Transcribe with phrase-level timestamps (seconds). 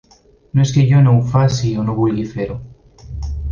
[0.59, 2.59] No és que jo no ho faci o no vulgui fer-ho.